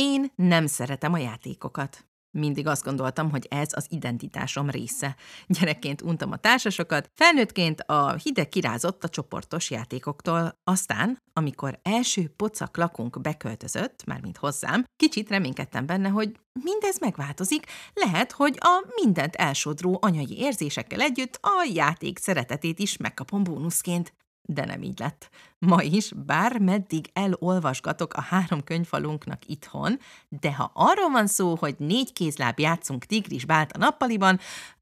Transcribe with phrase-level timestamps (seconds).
[0.00, 2.06] Én nem szeretem a játékokat.
[2.30, 5.16] Mindig azt gondoltam, hogy ez az identitásom része.
[5.46, 10.58] Gyerekként untam a társasokat, felnőttként a hideg kirázott a csoportos játékoktól.
[10.64, 18.32] Aztán, amikor első pocak lakunk beköltözött, mármint hozzám, kicsit reménykedtem benne, hogy mindez megváltozik, lehet,
[18.32, 24.12] hogy a mindent elsodró anyai érzésekkel együtt a játék szeretetét is megkapom bónuszként
[24.46, 25.30] de nem így lett.
[25.58, 31.74] Ma is, bár meddig elolvasgatok a három könyvfalunknak itthon, de ha arról van szó, hogy
[31.78, 34.38] négy kézláb játszunk tigris bált a nappaliban,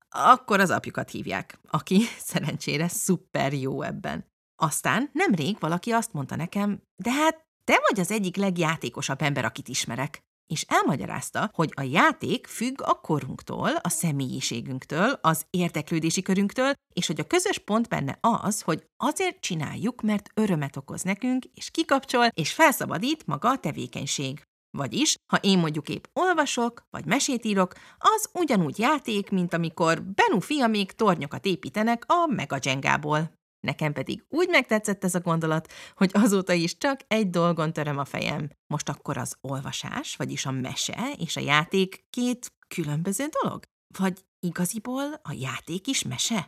[0.09, 4.33] akkor az apjukat hívják, aki szerencsére szuper jó ebben.
[4.57, 9.69] Aztán nemrég valaki azt mondta nekem, de hát te vagy az egyik legjátékosabb ember, akit
[9.69, 17.07] ismerek és elmagyarázta, hogy a játék függ a korunktól, a személyiségünktől, az érdeklődési körünktől, és
[17.07, 22.27] hogy a közös pont benne az, hogy azért csináljuk, mert örömet okoz nekünk, és kikapcsol,
[22.27, 24.43] és felszabadít maga a tevékenység.
[24.77, 30.41] Vagyis, ha én mondjuk épp olvasok, vagy mesét írok, az ugyanúgy játék, mint amikor Benu
[30.41, 33.33] fiamék tornyokat építenek a Megajengából.
[33.65, 38.05] Nekem pedig úgy megtetszett ez a gondolat, hogy azóta is csak egy dolgon töröm a
[38.05, 38.51] fejem.
[38.67, 43.63] Most akkor az olvasás, vagyis a mese és a játék két különböző dolog?
[43.99, 46.47] Vagy igaziból a játék is mese?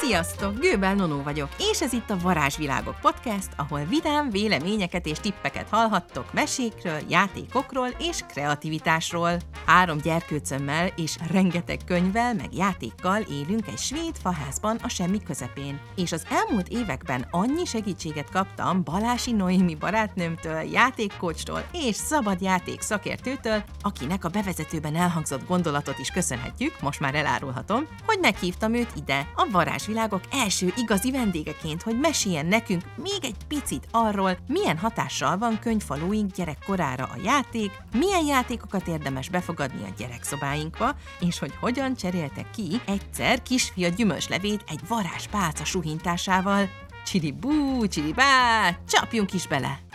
[0.00, 0.58] Sziasztok!
[0.58, 6.32] Gőbel Nonó vagyok, és ez itt a Varázsvilágok podcast, ahol vidám véleményeket és tippeket hallhattok
[6.32, 9.30] mesékről, játékokról és kreativitásról.
[9.66, 15.80] Három gyerkőcömmel és rengeteg könyvvel meg játékkal élünk egy svéd faházban a semmi közepén.
[15.94, 23.62] És az elmúlt években annyi segítséget kaptam Balási Noémi barátnőmtől, játékkócstól és szabad játék szakértőtől,
[23.80, 29.46] akinek a bevezetőben elhangzott gondolatot is köszönhetjük, most már elárulhatom, hogy meghívtam őt ide, a
[29.86, 36.32] Világok első igazi vendégeként, hogy meséljen nekünk még egy picit arról, milyen hatással van könyvfalóink
[36.32, 43.42] gyerekkorára a játék, milyen játékokat érdemes befogadni a gyerekszobáinkba, és hogy hogyan cserélte ki egyszer
[43.42, 46.68] kisfia gyümölcslevét egy varázspálca suhintásával.
[47.04, 49.85] Csiribú, csiribá, csapjunk is bele!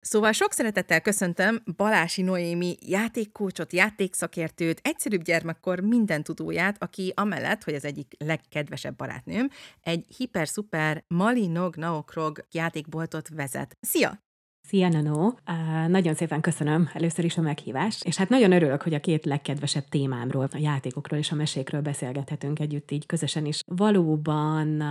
[0.00, 7.74] Szóval sok szeretettel köszöntöm Balási Noémi játékkócsot, játékszakértőt, egyszerűbb gyermekkor minden tudóját, aki amellett, hogy
[7.74, 9.48] az egyik legkedvesebb barátnőm,
[9.82, 13.76] egy hiper-szuper Malinog Naokrog játékboltot vezet.
[13.80, 14.27] Szia!
[14.68, 15.26] Szia, Nano!
[15.26, 19.24] Uh, nagyon szépen köszönöm először is a meghívást, és hát nagyon örülök, hogy a két
[19.24, 23.62] legkedvesebb témámról, a játékokról és a mesékről beszélgethetünk együtt így közösen is.
[23.66, 24.82] Valóban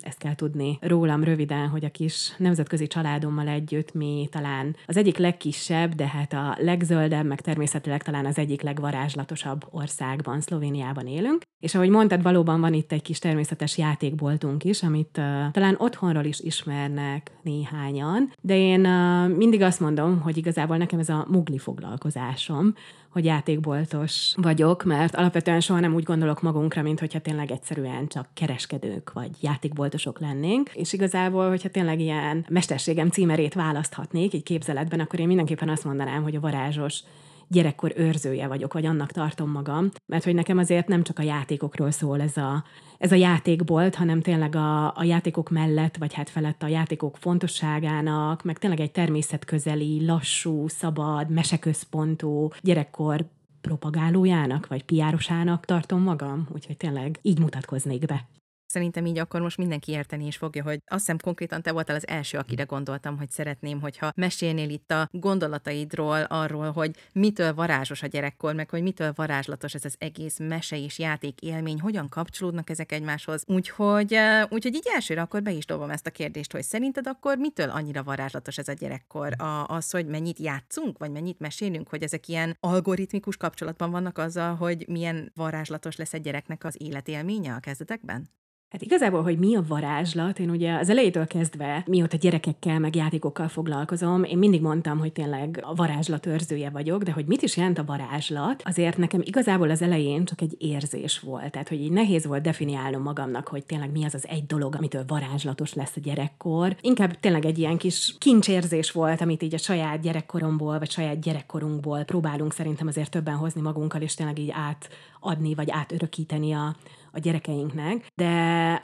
[0.00, 5.16] ezt kell tudni rólam röviden, hogy a kis nemzetközi családommal együtt mi talán az egyik
[5.16, 11.42] legkisebb, de hát a legzöldebb, meg természetileg talán az egyik legvarázslatosabb országban, Szlovéniában élünk.
[11.60, 16.24] És ahogy mondtad, valóban van itt egy kis természetes játékboltunk is, amit uh, talán otthonról
[16.24, 21.58] is ismernek néhányan, de én uh, mindig azt mondom, hogy igazából nekem ez a mugli
[21.58, 22.74] foglalkozásom,
[23.08, 28.28] hogy játékboltos vagyok, mert alapvetően soha nem úgy gondolok magunkra, mint hogyha tényleg egyszerűen csak
[28.34, 30.70] kereskedők vagy játékboltosok lennénk.
[30.74, 36.22] És igazából, hogyha tényleg ilyen mesterségem címerét választhatnék egy képzeletben, akkor én mindenképpen azt mondanám,
[36.22, 37.02] hogy a varázsos
[37.48, 41.90] gyerekkor őrzője vagyok, vagy annak tartom magam, mert hogy nekem azért nem csak a játékokról
[41.90, 42.64] szól ez a,
[42.98, 48.42] ez a játékbolt, hanem tényleg a, a játékok mellett, vagy hát felett a játékok fontosságának,
[48.42, 53.24] meg tényleg egy természetközeli, lassú, szabad, meseközpontú gyerekkor
[53.60, 58.26] propagálójának, vagy piárosának tartom magam, úgyhogy tényleg így mutatkoznék be.
[58.66, 62.08] Szerintem így akkor most mindenki érteni is fogja, hogy azt hiszem konkrétan te voltál az
[62.08, 68.06] első, akire gondoltam, hogy szeretném, hogyha mesélnél itt a gondolataidról, arról, hogy mitől varázsos a
[68.06, 72.92] gyerekkor, meg hogy mitől varázslatos ez az egész mese és játék élmény, hogyan kapcsolódnak ezek
[72.92, 73.42] egymáshoz.
[73.46, 74.16] Úgyhogy,
[74.48, 78.02] úgyhogy így elsőre akkor be is dobom ezt a kérdést, hogy szerinted akkor mitől annyira
[78.02, 79.40] varázslatos ez a gyerekkor?
[79.40, 84.54] A, az, hogy mennyit játszunk, vagy mennyit mesélünk, hogy ezek ilyen algoritmikus kapcsolatban vannak azzal,
[84.54, 88.28] hogy milyen varázslatos lesz egy gyereknek az életélménye a kezdetekben?
[88.70, 93.48] Hát igazából, hogy mi a varázslat, én ugye az elejétől kezdve, mióta gyerekekkel, meg játékokkal
[93.48, 97.78] foglalkozom, én mindig mondtam, hogy tényleg a varázslat őrzője vagyok, de hogy mit is jelent
[97.78, 101.50] a varázslat, azért nekem igazából az elején csak egy érzés volt.
[101.50, 105.04] Tehát, hogy így nehéz volt definiálnom magamnak, hogy tényleg mi az az egy dolog, amitől
[105.06, 106.76] varázslatos lesz a gyerekkor.
[106.80, 112.04] Inkább tényleg egy ilyen kis kincsérzés volt, amit így a saját gyerekkoromból, vagy saját gyerekkorunkból
[112.04, 116.76] próbálunk szerintem azért többen hozni magunkkal, és tényleg így átadni, vagy átörökíteni a,
[117.16, 118.32] a gyerekeinknek, de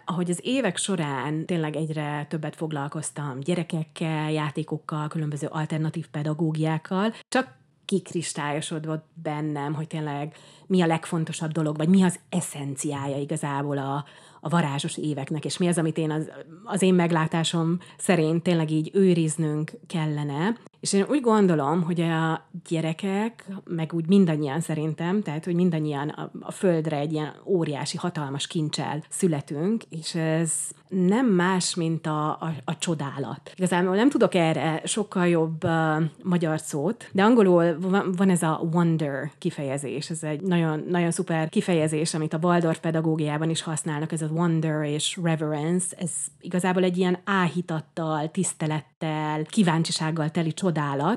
[0.04, 9.06] ahogy az évek során tényleg egyre többet foglalkoztam gyerekekkel, játékokkal, különböző alternatív pedagógiákkal, csak kikristályosodott
[9.22, 10.34] bennem, hogy tényleg
[10.66, 14.04] mi a legfontosabb dolog, vagy mi az eszenciája igazából a,
[14.40, 16.30] a varázsos éveknek, és mi az, amit én az,
[16.64, 20.56] az én meglátásom szerint tényleg így őriznünk kellene.
[20.82, 26.30] És én úgy gondolom, hogy a gyerekek, meg úgy mindannyian szerintem, tehát, hogy mindannyian a,
[26.40, 30.52] a földre egy ilyen óriási, hatalmas kincsel születünk, és ez
[30.88, 33.52] nem más, mint a, a, a csodálat.
[33.54, 38.60] Igazából nem tudok erre sokkal jobb uh, magyar szót, de angolul van, van ez a
[38.72, 44.22] wonder kifejezés, ez egy nagyon, nagyon szuper kifejezés, amit a Waldorf pedagógiában is használnak, ez
[44.22, 50.71] a wonder és reverence, ez igazából egy ilyen áhítattal, tisztelettel, kíváncsisággal teli csodálat,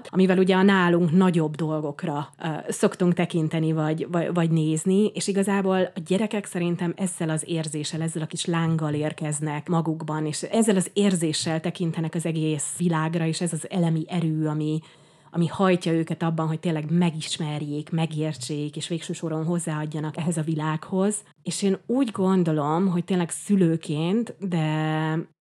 [0.09, 5.91] amivel ugye a nálunk nagyobb dolgokra uh, szoktunk tekinteni, vagy, vagy, vagy nézni, és igazából
[5.95, 10.89] a gyerekek szerintem ezzel az érzéssel, ezzel a kis lánggal érkeznek magukban, és ezzel az
[10.93, 14.79] érzéssel tekintenek az egész világra, és ez az elemi erő, ami,
[15.35, 21.15] ami hajtja őket abban, hogy tényleg megismerjék, megértsék, és végső soron hozzáadjanak ehhez a világhoz.
[21.43, 24.67] És én úgy gondolom, hogy tényleg szülőként, de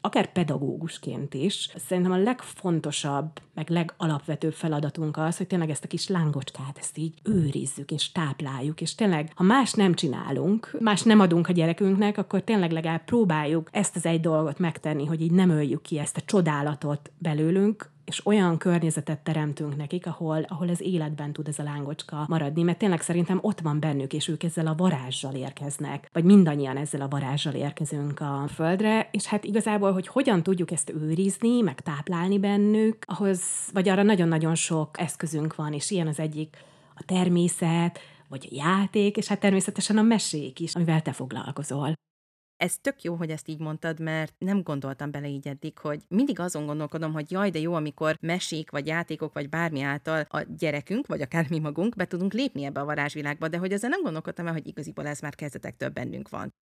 [0.00, 6.08] akár pedagógusként is, szerintem a legfontosabb, meg legalapvetőbb feladatunk az, hogy tényleg ezt a kis
[6.08, 11.48] lángocskát, ezt így őrizzük és tápláljuk, és tényleg, ha más nem csinálunk, más nem adunk
[11.48, 15.82] a gyerekünknek, akkor tényleg legalább próbáljuk ezt az egy dolgot megtenni, hogy így nem öljük
[15.82, 21.48] ki ezt a csodálatot belőlünk, és olyan környezetet teremtünk nekik, ahol, ahol az életben tud
[21.48, 25.34] ez a lángocska maradni, mert tényleg szerintem ott van bennük, és ők ezzel a varázsjal
[25.34, 30.70] érkeznek, vagy mindannyian ezzel a varázsjal érkezünk a földre, és hát igazából, hogy hogyan tudjuk
[30.70, 33.40] ezt őrizni, meg táplálni bennük, ahhoz,
[33.72, 36.56] vagy arra nagyon-nagyon sok eszközünk van, és ilyen az egyik
[36.94, 37.98] a természet,
[38.28, 41.92] vagy a játék, és hát természetesen a mesék is, amivel te foglalkozol.
[42.56, 46.40] Ez tök jó, hogy ezt így mondtad, mert nem gondoltam bele így eddig, hogy mindig
[46.40, 51.06] azon gondolkodom, hogy jaj, de jó, amikor mesék, vagy játékok, vagy bármi által a gyerekünk,
[51.06, 54.46] vagy akár mi magunk be tudunk lépni ebbe a varázsvilágba, de hogy ezzel nem gondolkodtam
[54.46, 56.52] el, hogy igaziból ez már kezdetektől bennünk van.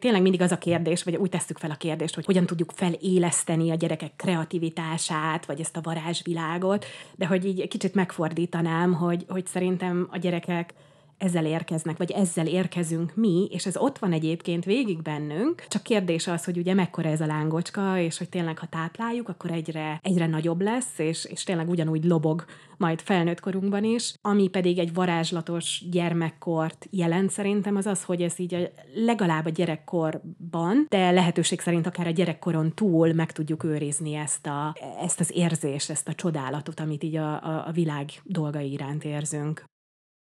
[0.00, 3.70] Tényleg mindig az a kérdés, vagy úgy tesszük fel a kérdést, hogy hogyan tudjuk feléleszteni
[3.70, 6.86] a gyerekek kreativitását, vagy ezt a varázsvilágot,
[7.16, 10.74] de hogy így kicsit megfordítanám, hogy, hogy szerintem a gyerekek
[11.18, 16.26] ezzel érkeznek, vagy ezzel érkezünk mi, és ez ott van egyébként végig bennünk, csak kérdés
[16.26, 20.26] az, hogy ugye mekkora ez a lángocska, és hogy tényleg, ha tápláljuk, akkor egyre, egyre
[20.26, 22.44] nagyobb lesz, és, és tényleg ugyanúgy lobog
[22.76, 24.14] majd felnőtt korunkban is.
[24.22, 28.58] Ami pedig egy varázslatos gyermekkort jelent szerintem, az az, hogy ez így a,
[28.94, 34.76] legalább a gyerekkorban, de lehetőség szerint akár a gyerekkoron túl meg tudjuk őrizni ezt, a,
[35.02, 39.64] ezt az érzést, ezt a csodálatot, amit így a, a, a világ dolgai iránt érzünk.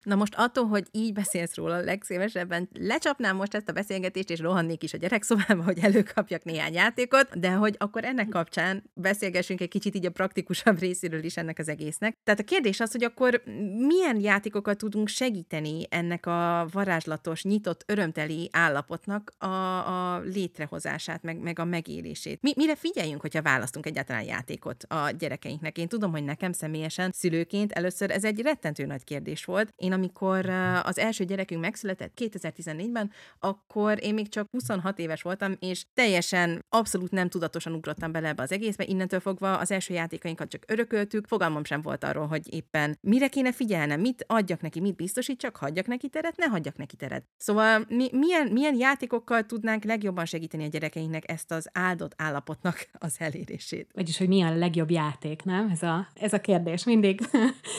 [0.05, 4.83] Na most attól, hogy így beszélsz róla, legszívesebben lecsapnám most ezt a beszélgetést, és rohannék
[4.83, 9.95] is a gyerekszobába, hogy előkapjak néhány játékot, de hogy akkor ennek kapcsán beszélgessünk egy kicsit
[9.95, 12.17] így a praktikusabb részéről is ennek az egésznek.
[12.25, 13.43] Tehát a kérdés az, hogy akkor
[13.77, 21.59] milyen játékokat tudunk segíteni ennek a varázslatos, nyitott, örömteli állapotnak a, a létrehozását, meg, meg
[21.59, 22.43] a megélését.
[22.43, 25.79] Mi, mire figyeljünk, hogyha választunk egyáltalán játékot a gyerekeinknek?
[25.79, 29.73] Én tudom, hogy nekem személyesen szülőként először ez egy rettentő nagy kérdés volt.
[29.77, 30.49] Én amikor
[30.83, 37.11] az első gyerekünk megszületett 2014-ben, akkor én még csak 26 éves voltam, és teljesen abszolút
[37.11, 38.85] nem tudatosan ugrottam bele ebbe az egészbe.
[38.85, 43.53] Innentől fogva az első játékainkat csak örököltük, fogalmam sem volt arról, hogy éppen mire kéne
[43.53, 47.25] figyelnem, mit adjak neki, mit biztosítsak, hagyjak neki teret, ne hagyjak neki teret.
[47.37, 53.17] Szóval mi, milyen, milyen játékokkal tudnánk legjobban segíteni a gyerekeinknek ezt az áldott állapotnak az
[53.19, 53.91] elérését?
[53.93, 55.69] Vagyis, hogy milyen a legjobb játék, nem?
[55.71, 57.21] Ez a, ez a kérdés mindig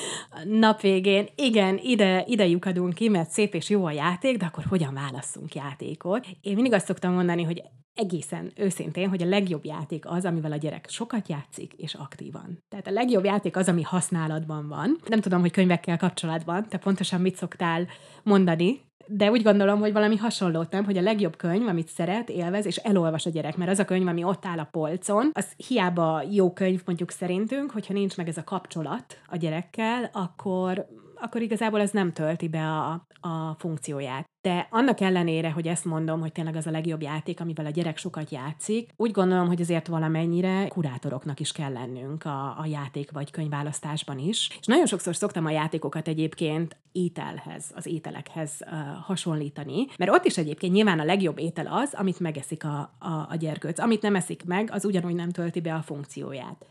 [0.66, 1.28] nap végén.
[1.36, 4.94] Igen, ide ide, ide lyukadunk ki, mert szép és jó a játék, de akkor hogyan
[4.94, 6.28] válasszunk játékot?
[6.42, 10.56] Én mindig azt szoktam mondani, hogy egészen őszintén, hogy a legjobb játék az, amivel a
[10.56, 12.64] gyerek sokat játszik, és aktívan.
[12.70, 14.98] Tehát a legjobb játék az, ami használatban van.
[15.08, 17.88] Nem tudom, hogy könyvekkel kapcsolatban, te pontosan mit szoktál
[18.24, 22.66] mondani, de úgy gondolom, hogy valami hasonlót nem, hogy a legjobb könyv, amit szeret, élvez,
[22.66, 26.24] és elolvas a gyerek, mert az a könyv, ami ott áll a polcon, az hiába
[26.32, 31.80] jó könyv mondjuk szerintünk, hogyha nincs meg ez a kapcsolat a gyerekkel, akkor akkor igazából
[31.80, 34.26] ez nem tölti be a, a funkcióját.
[34.42, 37.98] De annak ellenére, hogy ezt mondom, hogy tényleg az a legjobb játék, amivel a gyerek
[37.98, 43.32] sokat játszik, úgy gondolom, hogy azért valamennyire kurátoroknak is kell lennünk a, a játék vagy
[43.32, 44.50] könyvválasztásban is.
[44.60, 48.72] És nagyon sokszor szoktam a játékokat egyébként ételhez, az ételekhez uh,
[49.04, 53.36] hasonlítani, mert ott is egyébként nyilván a legjobb étel az, amit megeszik a, a, a
[53.40, 53.80] gyerkőc.
[53.80, 56.66] Amit nem eszik meg, az ugyanúgy nem tölti be a funkcióját.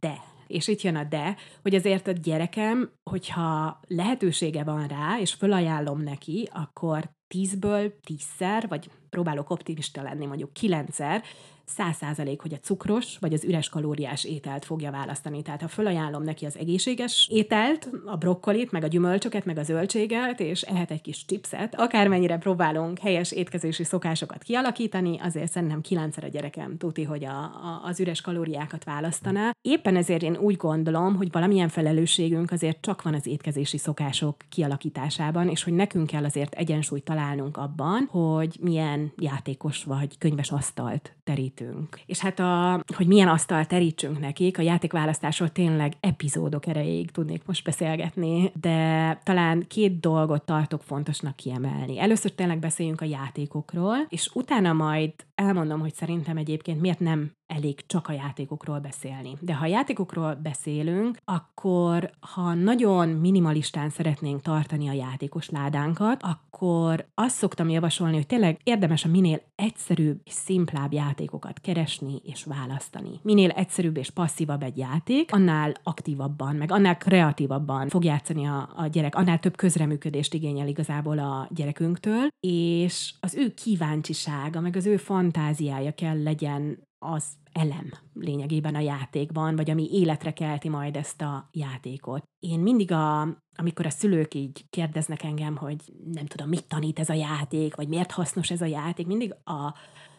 [0.00, 0.20] De.
[0.46, 6.00] És itt jön a de, hogy azért a gyerekem, hogyha lehetősége van rá, és fölajánlom
[6.00, 11.22] neki, akkor tízből tízszer, vagy próbálok optimista lenni, mondjuk kilencszer,
[11.64, 15.42] száz százalék, hogy a cukros vagy az üres kalóriás ételt fogja választani.
[15.42, 20.40] Tehát ha fölajánlom neki az egészséges ételt, a brokkolit, meg a gyümölcsöket, meg a zöldséget,
[20.40, 26.28] és ehet egy kis chipset, akármennyire próbálunk helyes étkezési szokásokat kialakítani, azért szerintem kilencszer a
[26.28, 29.50] gyerekem tuti, hogy a, a, az üres kalóriákat választaná.
[29.60, 35.48] Éppen ezért én úgy gondolom, hogy valamilyen felelősségünk azért csak van az étkezési szokások kialakításában,
[35.48, 42.00] és hogy nekünk kell azért egyensúlyt találnunk abban, hogy milyen játékos vagy könyves asztalt terítünk.
[42.06, 47.64] És hát a, hogy milyen asztalt terítsünk nekik, a játékválasztásról tényleg epizódok erejéig tudnék most
[47.64, 51.98] beszélgetni, de talán két dolgot tartok fontosnak kiemelni.
[51.98, 55.12] Először tényleg beszéljünk a játékokról, és utána majd
[55.42, 59.36] elmondom, hogy szerintem egyébként miért nem elég csak a játékokról beszélni.
[59.40, 67.06] De ha a játékokról beszélünk, akkor ha nagyon minimalistán szeretnénk tartani a játékos ládánkat, akkor
[67.14, 73.20] azt szoktam javasolni, hogy tényleg érdemes a minél egyszerűbb és szimplább játékokat keresni és választani.
[73.22, 78.86] Minél egyszerűbb és passzívabb egy játék, annál aktívabban, meg annál kreatívabban fog játszani a, a
[78.86, 84.96] gyerek, annál több közreműködést igényel igazából a gyerekünktől, és az ő kíváncsisága, meg az ő
[85.32, 91.48] fantáziája kell legyen az elem lényegében a játékban, vagy ami életre kelti majd ezt a
[91.52, 92.22] játékot.
[92.38, 93.20] Én mindig, a,
[93.56, 95.76] amikor a szülők így kérdeznek engem, hogy
[96.12, 99.74] nem tudom, mit tanít ez a játék, vagy miért hasznos ez a játék, mindig a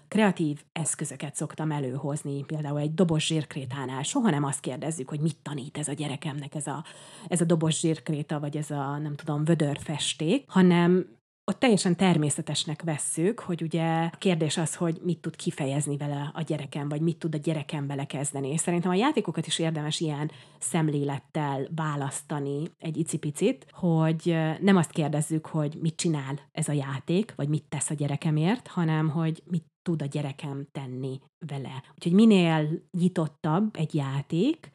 [0.07, 4.03] kreatív eszközöket szoktam előhozni, például egy dobos zsírkrétánál.
[4.03, 6.83] Soha nem azt kérdezzük, hogy mit tanít ez a gyerekemnek ez a,
[7.27, 11.07] ez a dobos zsírkréta, vagy ez a, nem tudom, vödörfesték, hanem
[11.45, 16.41] ott teljesen természetesnek vesszük, hogy ugye a kérdés az, hogy mit tud kifejezni vele a
[16.41, 18.51] gyerekem, vagy mit tud a gyerekem vele kezdeni.
[18.51, 25.45] És szerintem a játékokat is érdemes ilyen szemlélettel választani egy icipicit, hogy nem azt kérdezzük,
[25.45, 30.01] hogy mit csinál ez a játék, vagy mit tesz a gyerekemért, hanem hogy mit tud
[30.01, 31.83] a gyerekem tenni vele.
[31.95, 34.71] Úgyhogy minél nyitottabb egy játék,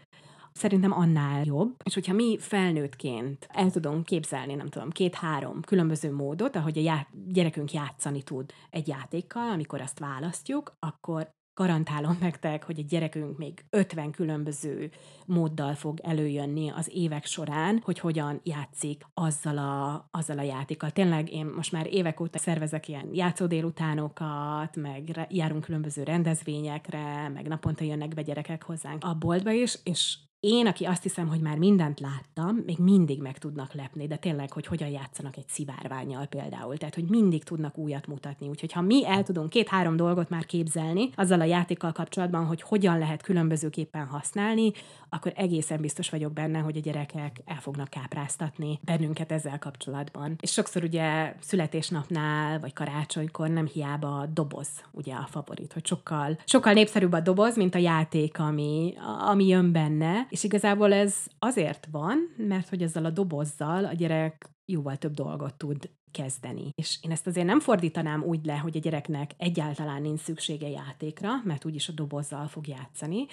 [0.59, 1.75] szerintem annál jobb.
[1.85, 7.09] És hogyha mi felnőttként el tudunk képzelni, nem tudom, két-három különböző módot, ahogy a já-
[7.27, 13.65] gyerekünk játszani tud egy játékkal, amikor azt választjuk, akkor garantálom nektek, hogy a gyerekünk még
[13.71, 14.91] 50 különböző
[15.27, 20.91] móddal fog előjönni az évek során, hogy hogyan játszik azzal a, azzal a játékkal.
[20.91, 27.85] Tényleg én most már évek óta szervezek ilyen játszódélutánokat, meg járunk különböző rendezvényekre, meg naponta
[27.85, 32.01] jönnek be gyerekek hozzánk a boltba is, és én, aki azt hiszem, hogy már mindent
[32.01, 36.77] láttam, még mindig meg tudnak lepni, de tényleg, hogy hogyan játszanak egy szivárványjal például.
[36.77, 38.49] Tehát, hogy mindig tudnak újat mutatni.
[38.49, 42.99] Úgyhogy ha mi el tudunk két-három dolgot már képzelni azzal a játékkal kapcsolatban, hogy hogyan
[42.99, 44.73] lehet különbözőképpen használni,
[45.09, 50.37] akkor egészen biztos vagyok benne, hogy a gyerekek el fognak kápráztatni bennünket ezzel kapcsolatban.
[50.41, 56.39] És sokszor ugye születésnapnál, vagy karácsonykor nem hiába a doboz, ugye a favorit, hogy sokkal,
[56.45, 58.95] sokkal népszerűbb a doboz, mint a játék, ami,
[59.29, 64.51] ami jön benne, és igazából ez azért van, mert hogy ezzel a dobozzal a gyerek
[64.73, 66.71] jóval több dolgot tud kezdeni.
[66.75, 71.31] És én ezt azért nem fordítanám úgy le, hogy a gyereknek egyáltalán nincs szüksége játékra,
[71.45, 73.27] mert úgyis a dobozzal fog játszani,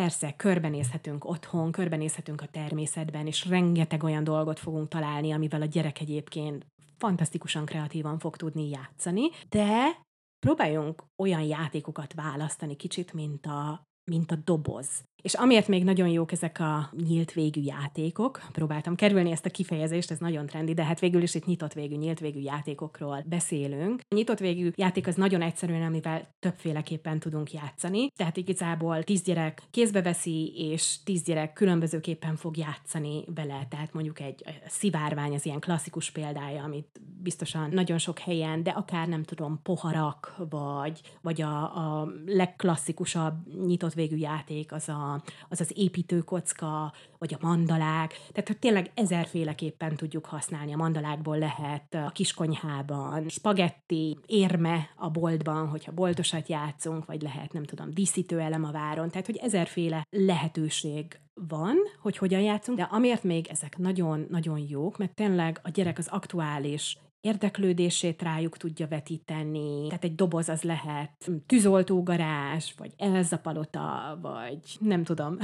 [0.00, 6.00] Persze, körbenézhetünk otthon, körbenézhetünk a természetben, és rengeteg olyan dolgot fogunk találni, amivel a gyerek
[6.00, 6.66] egyébként
[6.98, 10.00] fantasztikusan kreatívan fog tudni játszani, de
[10.38, 15.04] próbáljunk olyan játékokat választani kicsit, mint a, mint a doboz.
[15.24, 20.10] És amiért még nagyon jók ezek a nyílt végű játékok, próbáltam kerülni ezt a kifejezést,
[20.10, 24.00] ez nagyon trendi, de hát végül is itt nyitott végű, nyílt végű játékokról beszélünk.
[24.08, 28.10] A nyitott végű játék az nagyon egyszerűen, amivel többféleképpen tudunk játszani.
[28.16, 33.66] Tehát igazából tíz gyerek kézbe veszi, és tíz gyerek különbözőképpen fog játszani vele.
[33.70, 39.08] Tehát mondjuk egy szivárvány az ilyen klasszikus példája, amit biztosan nagyon sok helyen, de akár
[39.08, 43.34] nem tudom, poharak, vagy, vagy a, a legklasszikusabb
[43.66, 45.13] nyitott végű játék az a
[45.48, 48.10] az az építőkocka, vagy a mandalák.
[48.10, 50.72] Tehát, hogy tényleg ezerféleképpen tudjuk használni.
[50.72, 57.64] A mandalákból lehet a kiskonyhában, spagetti, érme a boltban, hogyha boltosat játszunk, vagy lehet, nem
[57.64, 59.10] tudom, díszítő elem a váron.
[59.10, 61.18] Tehát, hogy ezerféle lehetőség
[61.48, 66.08] van, hogy hogyan játszunk, de amiért még ezek nagyon-nagyon jók, mert tényleg a gyerek az
[66.08, 69.86] aktuális érdeklődését rájuk tudja vetíteni.
[69.86, 75.36] Tehát egy doboz az lehet tűzoltógarázs, vagy elzapalota, vagy nem tudom,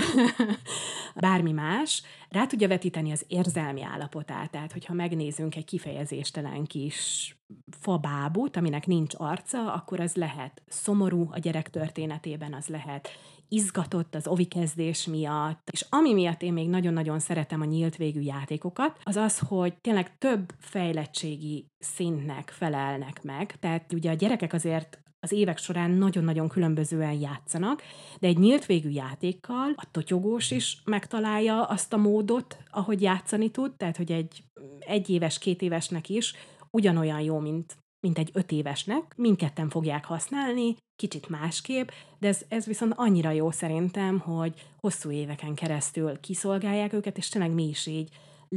[1.14, 2.02] bármi más.
[2.28, 4.50] Rá tudja vetíteni az érzelmi állapotát.
[4.50, 7.34] Tehát, hogyha megnézünk egy kifejezéstelen kis
[7.80, 13.08] fabábút, aminek nincs arca, akkor az lehet szomorú a gyerek történetében, az lehet
[13.50, 18.20] izgatott az ovi kezdés miatt, és ami miatt én még nagyon-nagyon szeretem a nyílt végű
[18.20, 23.56] játékokat, az az, hogy tényleg több fejlettségi szintnek felelnek meg.
[23.60, 27.82] Tehát ugye a gyerekek azért az évek során nagyon-nagyon különbözően játszanak,
[28.20, 33.72] de egy nyílt végű játékkal a totyogós is megtalálja azt a módot, ahogy játszani tud,
[33.76, 34.44] tehát hogy egy
[34.78, 36.34] egy éves, két évesnek is
[36.70, 41.88] ugyanolyan jó, mint, mint egy öt évesnek, mindketten fogják használni, kicsit másképp,
[42.18, 47.52] de ez, ez viszont annyira jó szerintem, hogy hosszú éveken keresztül kiszolgálják őket, és tényleg
[47.52, 48.08] mi is így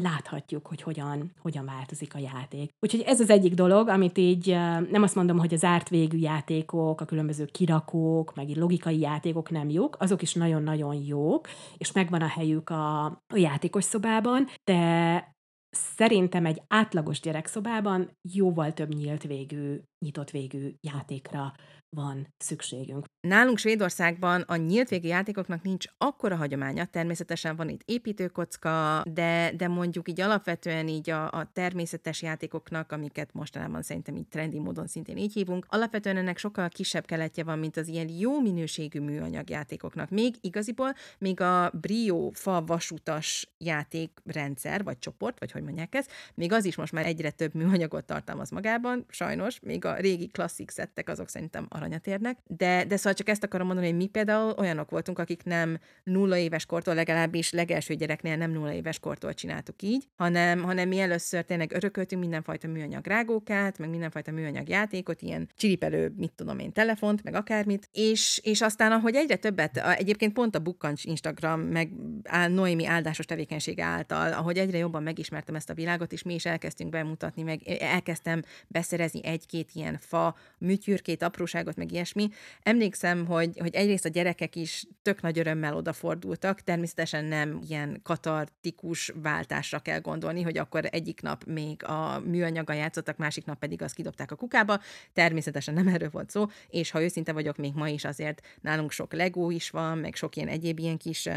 [0.01, 2.69] láthatjuk, hogy hogyan, hogyan változik a játék.
[2.79, 4.47] Úgyhogy ez az egyik dolog, amit így
[4.89, 9.69] nem azt mondom, hogy az árt végű játékok, a különböző kirakók, meg logikai játékok nem
[9.69, 11.47] jók, azok is nagyon-nagyon jók,
[11.77, 15.32] és megvan a helyük a, a játékos szobában, de
[15.73, 21.53] szerintem egy átlagos gyerekszobában jóval több nyílt végű, nyitott végű játékra
[21.93, 23.05] van szükségünk.
[23.27, 29.67] Nálunk Svédországban a nyílt végű játékoknak nincs akkora hagyománya, természetesen van itt építőkocka, de, de
[29.67, 35.17] mondjuk így alapvetően így a, a természetes játékoknak, amiket mostanában szerintem így trendi módon szintén
[35.17, 40.09] így hívunk, alapvetően ennek sokkal kisebb keletje van, mint az ilyen jó minőségű műanyag játékoknak.
[40.09, 46.51] Még igaziból, még a Brio fa vasutas játékrendszer, vagy csoport, vagy hogy mondják ezt, még
[46.51, 51.09] az is most már egyre több műanyagot tartalmaz magában, sajnos, még a régi klasszik szettek
[51.09, 54.89] azok szerintem aranyat érnek, de, de szóval csak ezt akarom mondani, hogy mi például olyanok
[54.89, 60.07] voltunk, akik nem nulla éves kortól, legalábbis legelső gyereknél nem nulla éves kortól csináltuk így,
[60.15, 66.13] hanem, hanem mi először tényleg örököltünk mindenfajta műanyag rágókát, meg mindenfajta műanyag játékot, ilyen csiripelő,
[66.17, 70.59] mit tudom én, telefont, meg akármit, és, és aztán, ahogy egyre többet, egyébként pont a
[70.59, 71.89] Bukkancs Instagram, meg
[72.47, 76.89] Noémi áldásos tevékenysége által, ahogy egyre jobban megismertem ezt a világot, és mi is elkezdtünk
[76.89, 82.29] bemutatni, meg elkezdtem beszerezni egy-két ilyen fa, műtyürkét, apróságot, meg ilyesmi.
[82.63, 89.11] Emlékszem, hogy, hogy egyrészt a gyerekek is tök nagy örömmel odafordultak, természetesen nem ilyen katartikus
[89.15, 93.95] váltásra kell gondolni, hogy akkor egyik nap még a műanyaga játszottak, másik nap pedig azt
[93.95, 94.79] kidobták a kukába.
[95.13, 99.13] Természetesen nem erről volt szó, és ha őszinte vagyok, még ma is azért nálunk sok
[99.13, 101.29] Lego is van, meg sok ilyen egyéb ilyen kis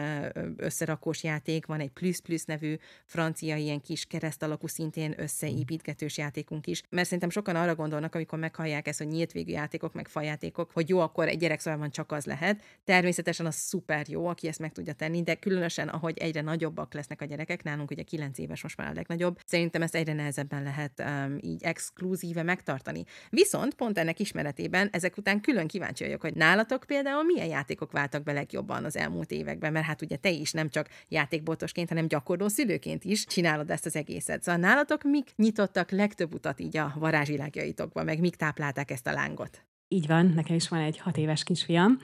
[0.56, 6.66] összerakós játék, van egy Plus Plus nevű francia ilyen kis kereszt alakú szintén összeépítgetős játékunk
[6.66, 10.70] is, mert szerintem sokan arra gondolnak, amikor meghallják ezt, hogy nyílt végű játékok, meg fajátékok,
[10.72, 12.62] hogy jó, akkor egy gyerekszobában csak az lehet.
[12.84, 17.20] Természetesen az szuper jó, aki ezt meg tudja tenni, de különösen, ahogy egyre nagyobbak lesznek
[17.20, 21.00] a gyerekek, nálunk ugye 9 éves most már a legnagyobb, szerintem ezt egyre nehezebben lehet
[21.00, 23.04] um, így exkluzíve megtartani.
[23.30, 28.22] Viszont pont ennek ismeretében ezek után külön kíváncsi vagyok, hogy nálatok például milyen játékok váltak
[28.22, 32.48] be legjobban az elmúlt években, mert hát ugye te is nem csak játékbotosként, hanem gyakorló
[32.48, 34.42] szülőként is csinálod ezt az egészet.
[34.42, 39.66] Szóval nálatok mik nyitottak legtöbb utat így a varázsvilágjaitokba, meg mik táplálták ezt a lángot?
[39.88, 41.98] Így van, nekem is van egy hat éves kisfiam,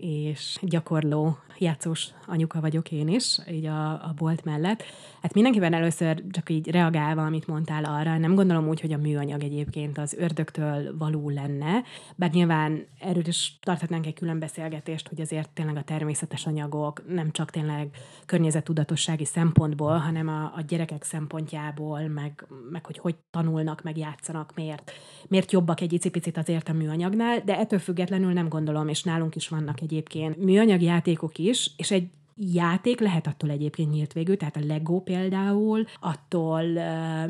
[0.00, 4.82] és gyakorló játszós anyuka vagyok én is, így a, a bolt mellett.
[5.22, 9.42] Hát mindenkiben először csak így reagálva, amit mondtál arra, nem gondolom úgy, hogy a műanyag
[9.42, 11.82] egyébként az ördögtől való lenne,
[12.16, 17.30] bár nyilván erről is tarthatnánk egy külön beszélgetést, hogy azért tényleg a természetes anyagok nem
[17.30, 17.88] csak tényleg
[18.26, 24.92] környezettudatossági szempontból, hanem a, a gyerekek szempontjából, meg, meg hogy hogy tanulnak, meg játszanak, miért,
[25.28, 29.48] miért jobbak egy icipicit azért a műanyagnál, de ettől függetlenül nem gondolom, és nálunk is
[29.48, 32.08] vannak egyébként műanyag játékok is, és egy
[32.52, 36.62] játék lehet attól egyébként nyílt végű, tehát a Lego például attól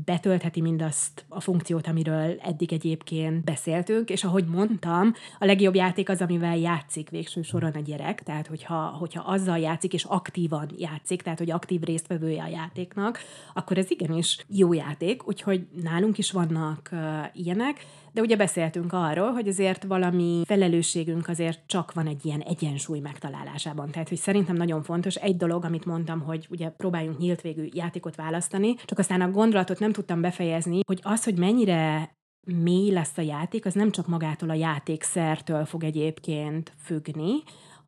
[0.04, 6.20] betöltheti mindazt a funkciót, amiről eddig egyébként beszéltünk, és ahogy mondtam, a legjobb játék az,
[6.20, 11.38] amivel játszik végső soron a gyerek, tehát hogyha, hogyha azzal játszik, és aktívan játszik, tehát
[11.38, 13.18] hogy aktív résztvevője a játéknak,
[13.54, 16.90] akkor ez igenis jó játék, úgyhogy nálunk is vannak
[17.32, 22.98] ilyenek, de ugye beszéltünk arról, hogy azért valami felelősségünk azért csak van egy ilyen egyensúly
[22.98, 23.90] megtalálásában.
[23.90, 28.16] Tehát, hogy szerintem nagyon fontos egy dolog, amit mondtam, hogy ugye próbáljunk nyílt végű játékot
[28.16, 32.10] választani, csak aztán a gondolatot nem tudtam befejezni, hogy az, hogy mennyire
[32.46, 37.32] mély lesz a játék, az nem csak magától a játékszertől fog egyébként függni,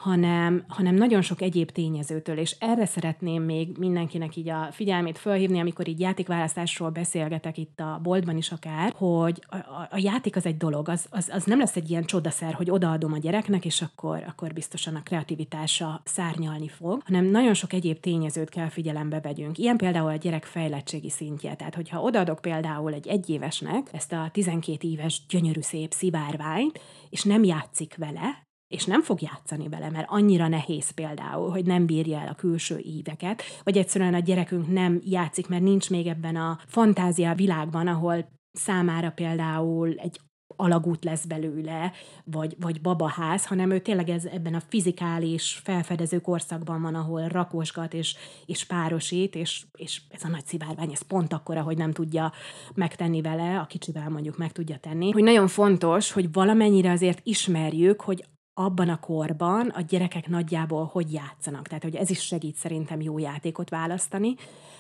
[0.03, 5.61] hanem, hanem nagyon sok egyéb tényezőtől, és erre szeretném még mindenkinek így a figyelmét fölhívni,
[5.61, 10.47] amikor így játékválasztásról beszélgetek itt a boltban is akár, hogy a, a, a játék az
[10.47, 13.83] egy dolog, az, az, az nem lesz egy ilyen csodaszer, hogy odaadom a gyereknek, és
[13.83, 19.59] akkor, akkor biztosan a kreativitása szárnyalni fog, hanem nagyon sok egyéb tényezőt kell figyelembe vegyünk.
[19.59, 21.55] Ilyen például a gyerek fejlettségi szintje.
[21.55, 27.45] Tehát, hogyha odaadok például egy egyévesnek ezt a 12 éves gyönyörű szép szivárványt, és nem
[27.45, 32.29] játszik vele, és nem fog játszani vele, mert annyira nehéz például, hogy nem bírja el
[32.29, 37.35] a külső íveket, vagy egyszerűen a gyerekünk nem játszik, mert nincs még ebben a fantázia
[37.35, 40.21] világban, ahol számára például egy
[40.57, 41.93] alagút lesz belőle,
[42.25, 47.95] vagy, vagy babaház, hanem ő tényleg ez, ebben a fizikális felfedező korszakban van, ahol rakosgat
[47.95, 52.33] és, és párosít, és, és ez a nagy szivárvány, ez pont akkora, hogy nem tudja
[52.75, 55.11] megtenni vele, a kicsivel mondjuk meg tudja tenni.
[55.11, 61.13] Hogy nagyon fontos, hogy valamennyire azért ismerjük, hogy abban a korban a gyerekek nagyjából hogy
[61.13, 61.67] játszanak.
[61.67, 64.35] Tehát, hogy ez is segít szerintem jó játékot választani.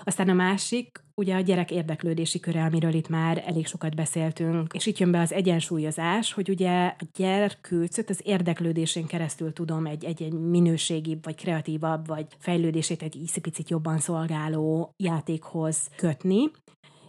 [0.04, 4.86] Aztán a másik, ugye a gyerek érdeklődési köre, amiről itt már elég sokat beszéltünk, és
[4.86, 10.22] itt jön be az egyensúlyozás, hogy ugye a gyerkőcöt az érdeklődésén keresztül tudom egy, egy,
[10.22, 16.50] egy minőségibb, vagy kreatívabb, vagy fejlődését egy picit jobban szolgáló játékhoz kötni.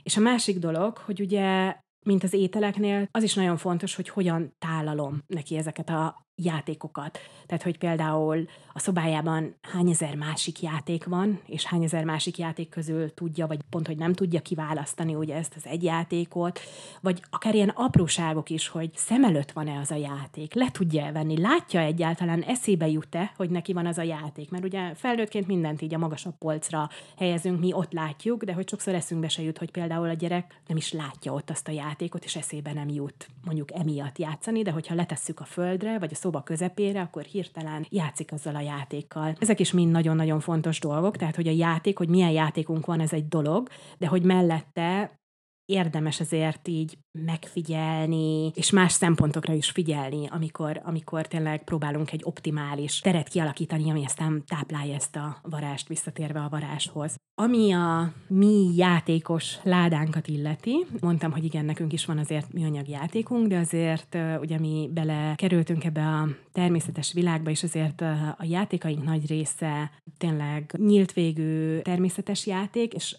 [0.04, 4.54] És a másik dolog, hogy ugye mint az ételeknél, az is nagyon fontos, hogy hogyan
[4.60, 7.20] tálalom neki ezeket a játékokat.
[7.46, 12.70] Tehát, hogy például a szobájában hány ezer másik játék van, és hány ezer másik játék
[12.70, 16.60] közül tudja, vagy pont, hogy nem tudja kiválasztani ugye ezt az egy játékot,
[17.02, 21.42] vagy akár ilyen apróságok is, hogy szem előtt van-e az a játék, le tudja venni,
[21.42, 25.94] látja egyáltalán, eszébe jut-e, hogy neki van az a játék, mert ugye felnőttként mindent így
[25.94, 30.10] a magasabb polcra helyezünk, mi ott látjuk, de hogy sokszor eszünkbe se jut, hogy például
[30.10, 34.18] a gyerek nem is látja ott azt a játékot, és eszébe nem jut mondjuk emiatt
[34.18, 38.60] játszani, de hogyha letesszük a földre, vagy a szoba közepére, akkor hirtelen játszik azzal a
[38.60, 39.36] játékkal.
[39.40, 43.14] Ezek is mind nagyon-nagyon fontos dolgok, tehát hogy a játék, hogy milyen játékunk van, ez
[43.14, 45.20] egy dolog, de hogy mellette
[45.66, 53.00] érdemes ezért így megfigyelni, és más szempontokra is figyelni, amikor, amikor tényleg próbálunk egy optimális
[53.00, 57.16] teret kialakítani, ami aztán táplálja ezt a varást, visszatérve a varáshoz.
[57.42, 63.48] Ami a mi játékos ládánkat illeti, mondtam, hogy igen, nekünk is van azért műanyag játékunk,
[63.48, 68.02] de azért ugye mi bele kerültünk ebbe a természetes világba, és azért
[68.38, 73.18] a játékaink nagy része tényleg nyílt végű természetes játék, és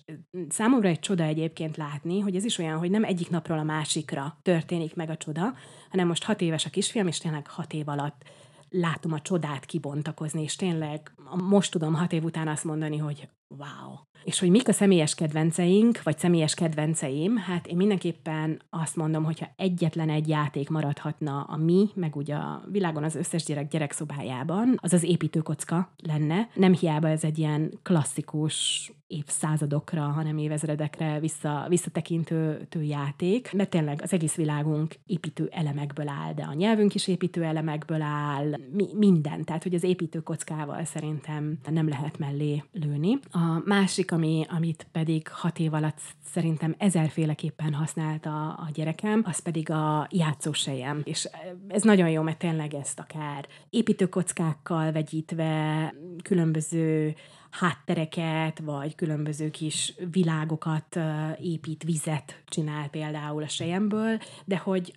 [0.48, 4.38] számomra egy csoda egyébként látni, hogy ez is olyan, hogy nem egyik napról a másikra
[4.42, 5.55] történik meg a csoda,
[5.90, 8.23] hanem most hat éves a kisfiam, és tényleg hat év alatt
[8.70, 11.14] látom a csodát kibontakozni, és tényleg
[11.49, 13.99] most tudom hat év után azt mondani, hogy wow.
[14.24, 19.50] És hogy mik a személyes kedvenceink, vagy személyes kedvenceim, hát én mindenképpen azt mondom, hogyha
[19.56, 24.92] egyetlen egy játék maradhatna a mi, meg ugye a világon az összes gyerek gyerekszobájában, az
[24.92, 26.48] az építőkocka lenne.
[26.54, 34.12] Nem hiába ez egy ilyen klasszikus évszázadokra, hanem évezredekre vissza, visszatekintő játék, mert tényleg az
[34.12, 39.44] egész világunk építő elemekből áll, de a nyelvünk is építő elemekből áll, mi, minden.
[39.44, 43.18] Tehát, hogy az építőkockával szerintem nem lehet mellé lőni.
[43.30, 49.38] A másik, ami, amit pedig hat év alatt szerintem ezerféleképpen használt a, a gyerekem, az
[49.38, 51.00] pedig a játszósejem.
[51.05, 51.29] És
[51.68, 57.14] ez nagyon jó, mert tényleg ezt akár építőkockákkal vegyítve, különböző
[57.50, 60.98] háttereket, vagy különböző kis világokat
[61.40, 64.94] épít, vizet csinál például a sejemből, de hogy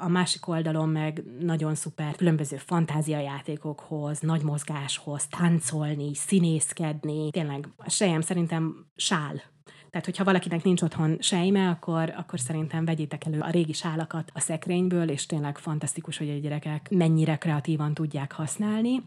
[0.00, 7.30] a másik oldalon meg nagyon szuper különböző fantáziajátékokhoz, nagy mozgáshoz, táncolni, színészkedni.
[7.30, 9.42] Tényleg a sejem szerintem sál
[9.90, 14.40] tehát, hogyha valakinek nincs otthon sejme, akkor, akkor szerintem vegyétek elő a régi sálakat a
[14.40, 19.02] szekrényből, és tényleg fantasztikus, hogy a gyerekek mennyire kreatívan tudják használni.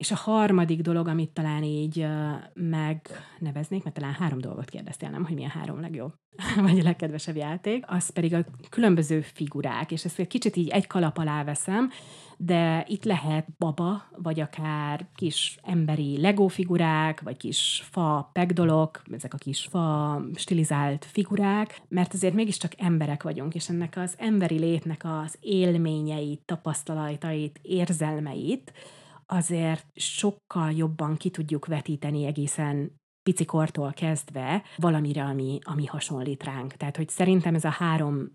[0.00, 2.06] És a harmadik dolog, amit talán így
[2.54, 6.12] megneveznék, mert talán három dolgot kérdeztél, nem, hogy milyen három legjobb,
[6.66, 10.86] vagy a legkedvesebb játék, az pedig a különböző figurák, és ezt egy kicsit így egy
[10.86, 11.90] kalap alá veszem,
[12.36, 19.34] de itt lehet baba, vagy akár kis emberi Lego figurák, vagy kis fa pegdolok, ezek
[19.34, 25.02] a kis fa stilizált figurák, mert azért mégiscsak emberek vagyunk, és ennek az emberi létnek
[25.04, 28.72] az élményeit, tapasztalatait, érzelmeit,
[29.30, 36.72] azért sokkal jobban ki tudjuk vetíteni egészen picikortól kezdve valamire, ami, ami hasonlít ránk.
[36.72, 38.32] Tehát, hogy szerintem ez a három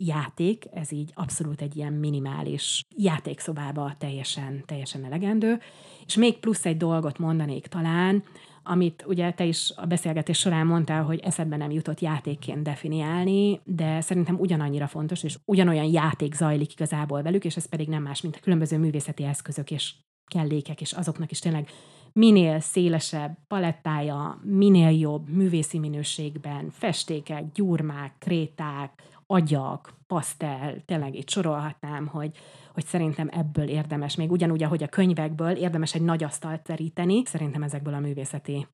[0.00, 5.60] játék, ez így abszolút egy ilyen minimális játékszobába teljesen, teljesen elegendő.
[6.06, 8.22] És még plusz egy dolgot mondanék talán,
[8.62, 14.00] amit ugye te is a beszélgetés során mondtál, hogy eszedbe nem jutott játékként definiálni, de
[14.00, 18.36] szerintem ugyanannyira fontos, és ugyanolyan játék zajlik igazából velük, és ez pedig nem más, mint
[18.36, 19.94] a különböző művészeti eszközök és
[20.26, 21.68] kellékek, és azoknak is tényleg
[22.12, 32.06] minél szélesebb palettája, minél jobb művészi minőségben, festékek, gyurmák, kréták, agyak, pasztel, tényleg itt sorolhatnám,
[32.06, 32.36] hogy,
[32.74, 37.62] hogy szerintem ebből érdemes, még ugyanúgy, ahogy a könyvekből érdemes egy nagy asztalt teríteni, szerintem
[37.62, 38.66] ezekből a művészeti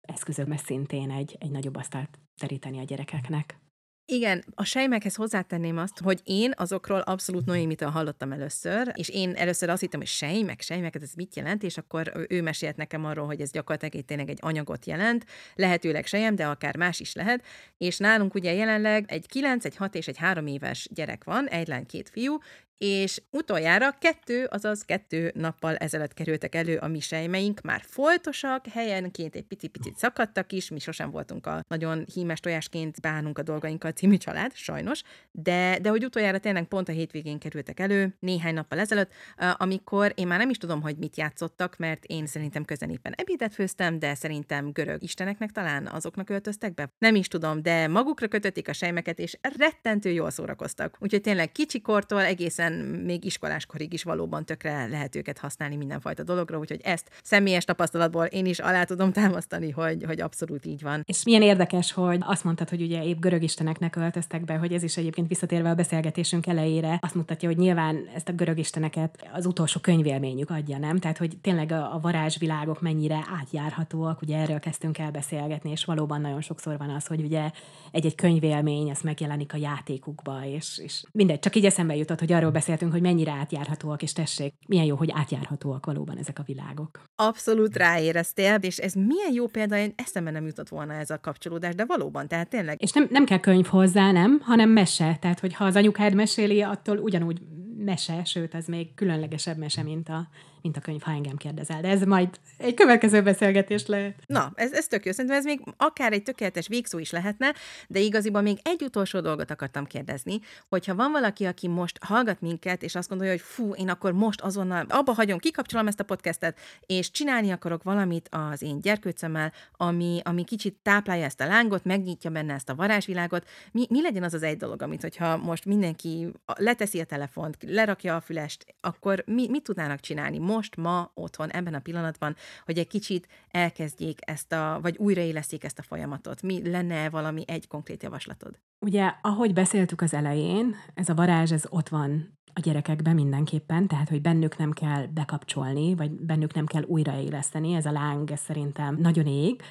[0.00, 3.61] eszközökből szintén egy, egy nagyobb asztalt teríteni a gyerekeknek.
[4.04, 9.68] Igen, a sejmekhez hozzátenném azt, hogy én azokról abszolút Noémitől hallottam először, és én először
[9.68, 13.40] azt hittem, hogy sejmek, sejmek, ez mit jelent, és akkor ő mesélt nekem arról, hogy
[13.40, 17.44] ez gyakorlatilag egy, tényleg egy anyagot jelent, lehetőleg sejem, de akár más is lehet,
[17.78, 21.68] és nálunk ugye jelenleg egy 9, egy 6 és egy 3 éves gyerek van, egy
[21.68, 22.38] lány, két fiú,
[22.82, 29.34] és utoljára kettő, azaz kettő nappal ezelőtt kerültek elő a mi sejmeink, már foltosak, helyenként
[29.34, 34.16] egy picit-picit szakadtak is, mi sosem voltunk a nagyon hímes tojásként bánunk a dolgainkkal című
[34.16, 39.12] család, sajnos, de, de hogy utoljára tényleg pont a hétvégén kerültek elő, néhány nappal ezelőtt,
[39.56, 43.98] amikor én már nem is tudom, hogy mit játszottak, mert én szerintem közenéppen ebédet főztem,
[43.98, 46.92] de szerintem görög isteneknek talán azoknak öltöztek be.
[46.98, 50.96] Nem is tudom, de magukra kötötték a sejmeket, és rettentő jól szórakoztak.
[51.00, 52.70] Úgyhogy tényleg kicsikortól egészen
[53.04, 58.46] még iskoláskorig is valóban tökre lehet őket használni mindenfajta dologra, úgyhogy ezt személyes tapasztalatból én
[58.46, 61.02] is alá tudom támasztani, hogy, hogy abszolút így van.
[61.06, 64.82] És milyen érdekes, hogy azt mondtad, hogy ugye épp görög isteneknek öltöztek be, hogy ez
[64.82, 69.46] is egyébként visszatérve a beszélgetésünk elejére azt mutatja, hogy nyilván ezt a görög isteneket az
[69.46, 70.98] utolsó könyvélményük adja, nem?
[70.98, 76.40] Tehát, hogy tényleg a, varázsvilágok mennyire átjárhatóak, ugye erről kezdtünk el beszélgetni, és valóban nagyon
[76.40, 77.50] sokszor van az, hogy ugye
[77.90, 82.50] egy-egy könyvélmény, az megjelenik a játékukba, és, és mindegy, csak így eszembe jutott, hogy arról
[82.62, 87.02] beszéltünk, hogy mennyire átjárhatóak, és tessék, milyen jó, hogy átjárhatóak valóban ezek a világok.
[87.16, 91.74] Abszolút ráéreztél, és ez milyen jó példa, én eszembe nem jutott volna ez a kapcsolódás,
[91.74, 92.82] de valóban, tehát tényleg.
[92.82, 95.16] És nem, nem kell könyv hozzá, nem, hanem mese.
[95.20, 97.40] Tehát, hogy ha az anyukád meséli, attól ugyanúgy
[97.76, 100.28] mese, sőt, ez még különlegesebb mese, mint a
[100.62, 101.80] mint a könyv, ha engem kérdezel.
[101.80, 104.14] De ez majd egy következő beszélgetés lehet.
[104.26, 105.12] Na, ez, ez tök jó.
[105.12, 107.52] Szerintem ez még akár egy tökéletes végszó is lehetne,
[107.88, 112.82] de igaziból még egy utolsó dolgot akartam kérdezni, hogyha van valaki, aki most hallgat minket,
[112.82, 116.58] és azt gondolja, hogy fú, én akkor most azonnal abba hagyom, kikapcsolom ezt a podcastet,
[116.86, 122.30] és csinálni akarok valamit az én gyerkőcömmel, ami, ami kicsit táplálja ezt a lángot, megnyitja
[122.30, 123.48] benne ezt a varázsvilágot.
[123.72, 128.16] Mi, mi legyen az az egy dolog, amit, hogyha most mindenki leteszi a telefont, lerakja
[128.16, 130.38] a fülest, akkor mi, mit tudnának csinálni?
[130.52, 135.78] Most, ma, otthon, ebben a pillanatban, hogy egy kicsit elkezdjék ezt a, vagy újraéleszték ezt
[135.78, 136.42] a folyamatot?
[136.42, 138.58] Mi lenne valami egy konkrét javaslatod?
[138.84, 144.08] Ugye, ahogy beszéltük az elején, ez a varázs, ez ott van a gyerekekben mindenképpen, tehát,
[144.08, 148.96] hogy bennük nem kell bekapcsolni, vagy bennük nem kell újraéleszteni, ez a láng, ez szerintem
[149.00, 149.62] nagyon ég.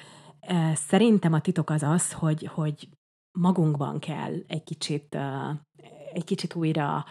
[0.74, 2.88] Szerintem a titok az az, hogy, hogy
[3.38, 5.18] magunkban kell egy kicsit,
[6.12, 7.04] egy kicsit újra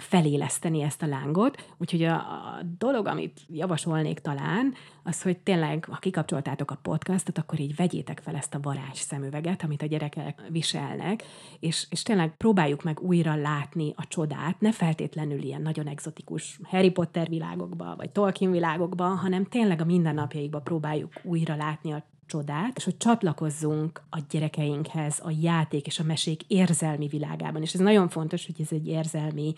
[0.00, 1.74] feléleszteni ezt a lángot.
[1.78, 7.60] Úgyhogy a, a dolog, amit javasolnék talán, az, hogy tényleg, ha kikapcsoltátok a podcastot, akkor
[7.60, 11.22] így vegyétek fel ezt a varázs szemüveget, amit a gyerekek viselnek,
[11.60, 16.90] és, és tényleg próbáljuk meg újra látni a csodát, ne feltétlenül ilyen nagyon egzotikus Harry
[16.90, 22.84] Potter világokba, vagy Tolkien világokba, hanem tényleg a mindennapjaikba próbáljuk újra látni a csodát, és
[22.84, 27.62] hogy csatlakozzunk a gyerekeinkhez a játék és a mesék érzelmi világában.
[27.62, 29.54] És ez nagyon fontos, hogy ez egy érzelmi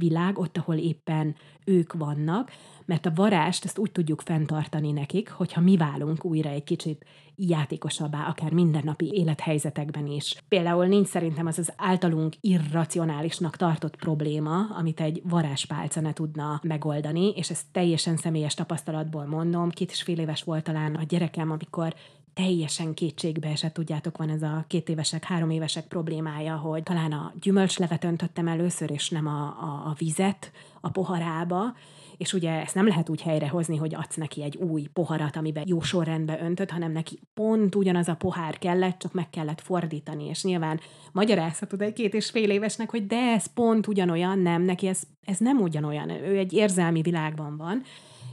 [0.00, 1.34] világ, ott, ahol éppen
[1.64, 2.50] ők vannak,
[2.84, 7.04] mert a varást ezt úgy tudjuk fenntartani nekik, hogyha mi válunk újra egy kicsit
[7.36, 10.42] játékosabbá, akár mindennapi élethelyzetekben is.
[10.48, 17.30] Például nincs szerintem az az általunk irracionálisnak tartott probléma, amit egy varázspálca ne tudna megoldani,
[17.30, 19.70] és ezt teljesen személyes tapasztalatból mondom.
[19.70, 21.94] Két és fél éves volt talán a gyerekem, amikor
[22.34, 27.32] teljesen kétségbe esett, tudjátok, van ez a két évesek, három évesek problémája, hogy talán a
[27.40, 31.74] gyümölcslevet öntöttem először, és nem a, a, a vizet a poharába,
[32.16, 35.80] és ugye ezt nem lehet úgy helyrehozni, hogy adsz neki egy új poharat, amiben jó
[35.80, 40.80] sorrendbe öntött, hanem neki pont ugyanaz a pohár kellett, csak meg kellett fordítani, és nyilván
[41.12, 45.38] magyarázhatod egy két és fél évesnek, hogy de ez pont ugyanolyan, nem, neki ez, ez
[45.38, 47.82] nem ugyanolyan, ő egy érzelmi világban van,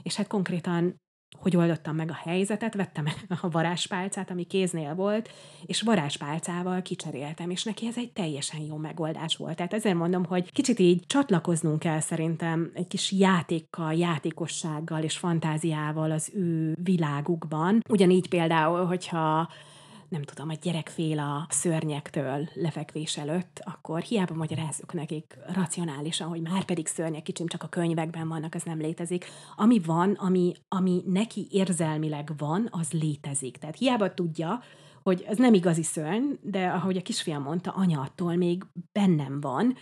[0.03, 0.95] és hát konkrétan
[1.39, 3.05] hogy oldottam meg a helyzetet, vettem
[3.41, 5.29] a varázspálcát, ami kéznél volt,
[5.65, 9.55] és varázspálcával kicseréltem, és neki ez egy teljesen jó megoldás volt.
[9.55, 16.11] Tehát ezért mondom, hogy kicsit így csatlakoznunk kell szerintem egy kis játékkal, játékossággal és fantáziával
[16.11, 17.83] az ő világukban.
[17.89, 19.49] Ugyanígy például, hogyha
[20.09, 26.41] nem tudom, a gyerek fél a szörnyektől lefekvés előtt, akkor hiába magyarázzuk nekik racionálisan, hogy
[26.41, 29.25] már pedig szörnyek kicsim csak a könyvekben vannak, az nem létezik.
[29.55, 33.57] Ami van, ami, ami neki érzelmileg van, az létezik.
[33.57, 34.61] Tehát hiába tudja,
[35.03, 39.75] hogy ez nem igazi szörny, de ahogy a kisfiam mondta, anya attól még bennem van,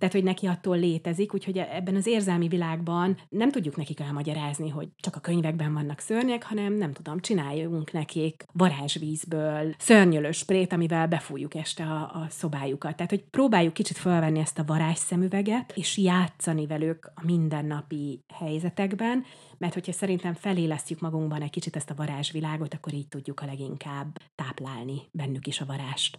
[0.00, 4.88] tehát, hogy neki attól létezik, úgyhogy ebben az érzelmi világban nem tudjuk nekik elmagyarázni, hogy
[4.96, 11.54] csak a könyvekben vannak szörnyek, hanem nem tudom, csináljunk nekik varázsvízből szörnyölő sprét, amivel befújjuk
[11.54, 12.96] este a, a szobájukat.
[12.96, 19.24] Tehát, hogy próbáljuk kicsit felvenni ezt a varázsszemüveget, és játszani velük a mindennapi helyzetekben,
[19.58, 24.18] mert hogyha szerintem felélesztjük magunkban egy kicsit ezt a varázsvilágot, akkor így tudjuk a leginkább
[24.34, 26.18] táplálni bennük is a varást.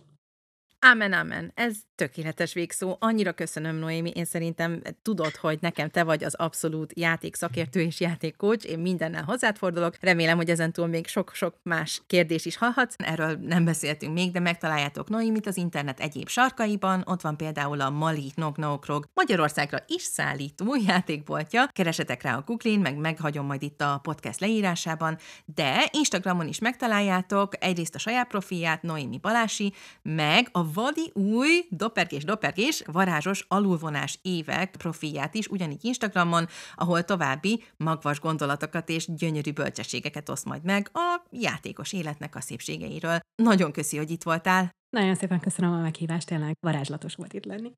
[0.84, 1.52] Ámen, ámen.
[1.56, 2.96] Ez tökéletes végszó.
[3.00, 4.12] Annyira köszönöm, Noémi.
[4.16, 8.64] Én szerintem tudod, hogy nekem te vagy az abszolút játékszakértő és játékkócs.
[8.64, 9.96] Én mindennel hozzád fordulok.
[10.00, 12.96] Remélem, hogy ezentúl még sok-sok más kérdés is hallhatsz.
[12.98, 17.04] Erről nem beszéltünk még, de megtaláljátok Noémit az internet egyéb sarkaiban.
[17.06, 21.68] Ott van például a Mali Nognokrog Magyarországra is szállító játékboltja.
[21.68, 27.64] Keresetek rá a Google-in, meg meghagyom majd itt a podcast leírásában, de Instagramon is megtaláljátok
[27.64, 34.76] egyrészt a saját profilját, Noémi Balási, meg a vadi új doperkés doperkés varázsos alulvonás évek
[34.78, 41.22] profilját is, ugyanígy Instagramon, ahol további magvas gondolatokat és gyönyörű bölcsességeket oszt majd meg a
[41.32, 43.20] játékos életnek a szépségeiről.
[43.44, 44.70] Nagyon köszi, hogy itt voltál.
[44.90, 47.72] Nagyon szépen köszönöm a meghívást, tényleg varázslatos volt itt lenni.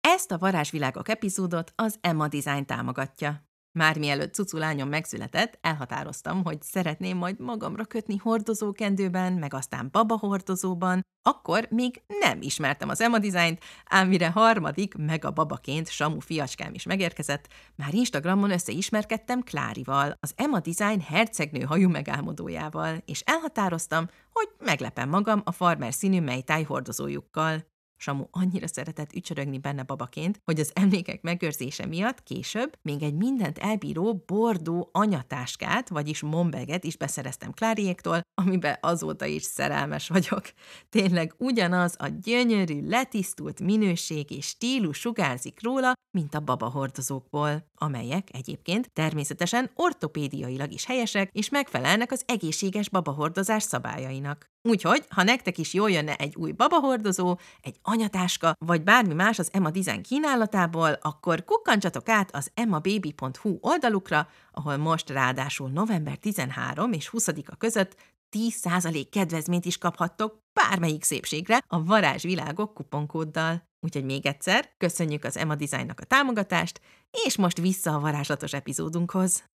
[0.00, 3.51] Ezt a Varázsvilágok epizódot az Emma Design támogatja.
[3.74, 10.18] Már mielőtt cucu lányom megszületett, elhatároztam, hogy szeretném majd magamra kötni hordozókendőben, meg aztán baba
[10.18, 11.00] hordozóban.
[11.22, 16.74] Akkor még nem ismertem az Emma Design-t, ám mire harmadik, meg a babaként Samu fiacskám
[16.74, 24.48] is megérkezett, már Instagramon összeismerkedtem Klárival, az Emma Design hercegnő hajú megálmodójával, és elhatároztam, hogy
[24.58, 27.71] meglepem magam a farmer színű mejtáj hordozójukkal.
[28.02, 33.58] Samu annyira szeretett ücsörögni benne babaként, hogy az emlékek megőrzése miatt később még egy mindent
[33.58, 40.42] elbíró bordó anyatáskát, vagyis mombeget is beszereztem Kláriéktól, amiben azóta is szerelmes vagyok.
[40.88, 48.90] Tényleg ugyanaz a gyönyörű, letisztult minőség és stílus sugárzik róla, mint a babahordozókból, amelyek egyébként
[48.92, 54.51] természetesen ortopédiailag is helyesek, és megfelelnek az egészséges babahordozás szabályainak.
[54.68, 59.48] Úgyhogy, ha nektek is jól jönne egy új babahordozó, egy anyatáska, vagy bármi más az
[59.52, 67.10] Emma Design kínálatából, akkor kukkantsatok át az emmababy.hu oldalukra, ahol most ráadásul november 13 és
[67.12, 67.96] 20-a között
[68.36, 73.62] 10% kedvezményt is kaphattok bármelyik szépségre a varázsvilágok kuponkóddal.
[73.80, 79.51] Úgyhogy még egyszer, köszönjük az Emma Designnak a támogatást, és most vissza a varázslatos epizódunkhoz.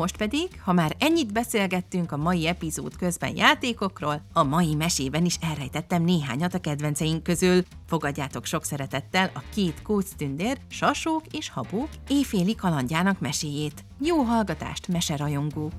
[0.00, 5.36] Most pedig, ha már ennyit beszélgettünk a mai epizód közben játékokról, a mai mesében is
[5.40, 7.62] elrejtettem néhányat a kedvenceink közül.
[7.86, 13.84] Fogadjátok sok szeretettel a két kóctündér, sasók és habók éjféli kalandjának meséjét.
[13.98, 15.72] Jó hallgatást, meserajongók!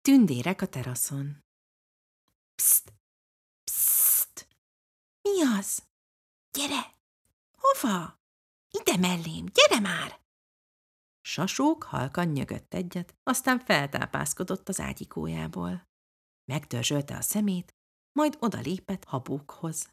[0.00, 1.36] Tündérek a teraszon.
[2.54, 2.92] Pszt!
[3.64, 4.46] Pszt!
[5.22, 5.82] Mi az?
[6.58, 6.80] Gyere!
[7.58, 8.21] Hova?
[8.78, 10.20] Ide mellém, gyere már!
[11.20, 15.88] Sasók halkan nyögött egyet, aztán feltápászkodott az ágyikójából.
[16.44, 17.74] Megdörzsölte a szemét,
[18.12, 19.92] majd odalépett habókhoz.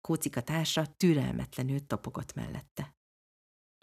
[0.00, 2.96] Kócika társa türelmetlenül topogott mellette.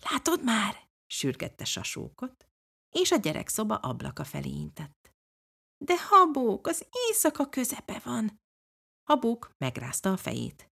[0.01, 0.89] Látod már?
[1.05, 2.47] sürgette sasókot,
[2.95, 5.12] és a gyerekszoba ablaka felé intett.
[5.77, 8.41] De habók, az éjszaka közepe van.
[9.03, 10.71] Habók megrázta a fejét.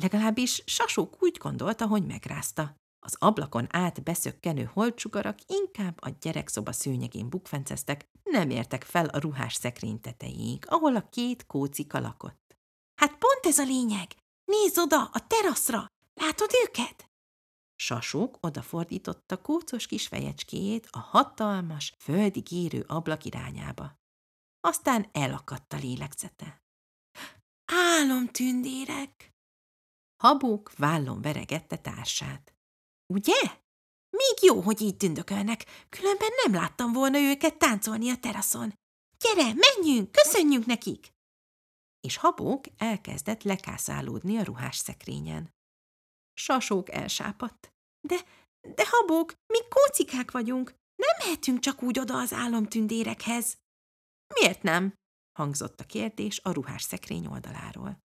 [0.00, 2.79] Legalábbis Sasók úgy gondolta, hogy megrázta.
[3.06, 9.54] Az ablakon át beszökkenő holdsugarak inkább a gyerekszoba szőnyegén bukfenceztek, nem értek fel a ruhás
[9.54, 12.56] szekrény tetejéig, ahol a két kócika lakott.
[12.94, 14.14] Hát pont ez a lényeg!
[14.44, 15.86] Nézz oda, a teraszra!
[16.14, 17.10] Látod őket?
[17.76, 23.98] Sasók odafordította kócos kis fejecskéjét a hatalmas, földig érő ablak irányába.
[24.60, 26.62] Aztán elakadt a lélegzete.
[27.64, 29.30] Álomtündérek!
[30.22, 32.54] Habók vállon veregette társát.
[33.10, 33.58] Ugye?
[34.10, 38.74] Még jó, hogy így tündökölnek, különben nem láttam volna őket táncolni a teraszon.
[39.18, 41.12] Gyere, menjünk, köszönjünk nekik!
[42.00, 45.50] És habók elkezdett lekászálódni a ruhás szekrényen.
[46.34, 47.72] Sasók elsápadt.
[48.00, 48.16] De,
[48.74, 53.56] de habók, mi kócikák vagyunk, nem mehetünk csak úgy oda az álomtündérekhez.
[54.34, 54.94] Miért nem?
[55.38, 57.98] hangzott a kérdés a ruhás szekrény oldaláról.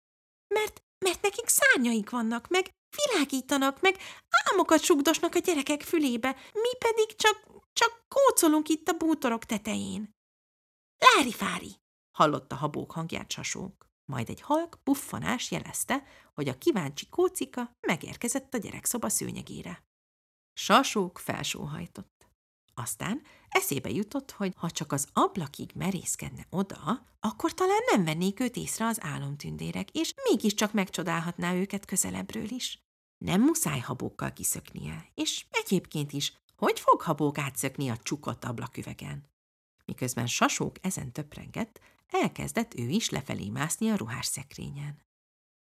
[0.55, 3.97] Mert, mert nekik szárnyaik vannak, meg világítanak, meg
[4.29, 10.11] álmokat sugdosnak a gyerekek fülébe, mi pedig csak, csak kócolunk itt a bútorok tetején.
[10.99, 11.81] Lári-fári!
[12.13, 13.91] hallotta habók hangját sasók.
[14.05, 16.03] Majd egy halk puffanás jelezte,
[16.35, 19.85] hogy a kíváncsi kócika megérkezett a gyerekszoba szőnyegére.
[20.53, 22.31] Sasók felsóhajtott.
[22.75, 28.57] Aztán eszébe jutott, hogy ha csak az ablakig merészkedne oda, akkor talán nem vennék őt
[28.57, 32.82] észre az álomtündérek, és mégiscsak megcsodálhatná őket közelebbről is.
[33.23, 39.31] Nem muszáj habókkal kiszöknie, és egyébként is, hogy fog habók átszökni a csukott ablaküvegen?
[39.85, 45.03] Miközben sasók ezen töprengett, elkezdett ő is lefelé mászni a ruhás szekrényen.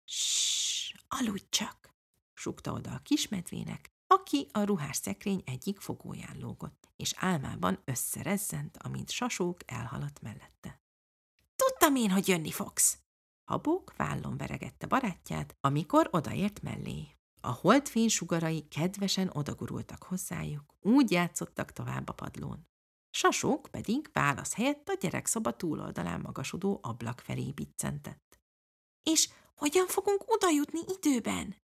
[0.04, 1.94] Ssss, aludj csak,
[2.34, 9.10] sukta oda a kismedvének, aki a ruhás szekrény egyik fogóján lógott, és álmában összerezzent, amint
[9.10, 10.80] sasók elhaladt mellette.
[11.56, 12.98] Tudtam én, hogy jönni fogsz!
[13.44, 17.17] Habók vállon veregette barátját, amikor odaért mellé.
[17.40, 22.66] A holdfény sugarai kedvesen odagurultak hozzájuk, úgy játszottak tovább a padlón.
[23.10, 28.38] Sasók pedig válasz helyett a gyerekszoba túloldalán magasodó ablak felé biccentett.
[29.02, 31.56] És hogyan fogunk oda jutni időben?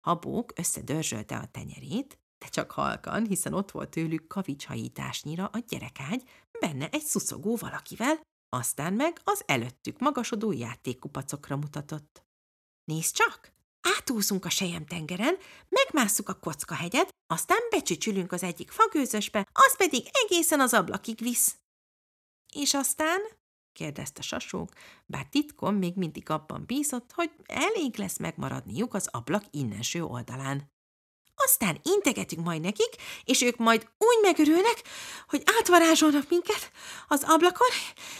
[0.00, 6.22] Habók összedörzsölte a tenyerét, de csak halkan, hiszen ott volt tőlük kavics a gyerekágy,
[6.60, 12.24] benne egy szuszogó valakivel, aztán meg az előttük magasodó játékkupacokra mutatott.
[12.84, 13.52] Nézd csak!
[13.84, 14.50] Átúszunk a
[14.86, 15.36] tengeren,
[15.68, 21.56] megmásszuk a kockahegyet, aztán becsücsülünk az egyik fagőzösbe, az pedig egészen az ablakig visz.
[22.52, 23.20] És aztán?
[23.72, 24.72] kérdezte Sasók,
[25.06, 30.72] bár titkon még mindig abban bízott, hogy elég lesz megmaradniuk az ablak innenső oldalán.
[31.34, 34.82] Aztán integetünk majd nekik, és ők majd úgy megörülnek,
[35.28, 36.72] hogy átvarázsolnak minket
[37.08, 37.70] az ablakon,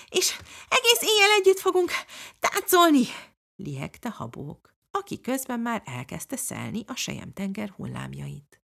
[0.08, 0.36] és
[0.68, 1.90] egész éjjel együtt fogunk
[2.40, 3.06] táncolni,
[3.56, 8.62] liegte habók, aki közben már elkezdte szelni a tenger hullámjait.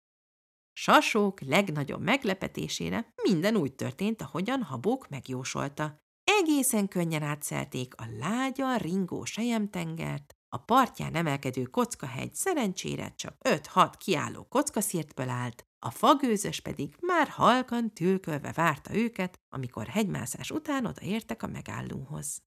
[0.73, 6.01] Sasók legnagyobb meglepetésére minden úgy történt, ahogyan habók megjósolta.
[6.25, 9.25] Egészen könnyen átszelték a lágyan ringó
[9.71, 17.29] tengert, a partján emelkedő kockahegy szerencsére csak 5-6 kiálló kockaszírtből állt, a fagőzös pedig már
[17.29, 22.43] halkan tülkölve várta őket, amikor hegymászás után odaértek a megállóhoz.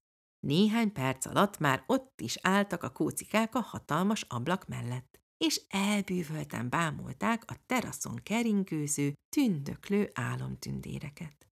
[0.46, 6.68] Néhány perc alatt már ott is álltak a kócikák a hatalmas ablak mellett, és elbűvölten
[6.68, 11.48] bámulták a teraszon keringőző, tündöklő álomtündéreket.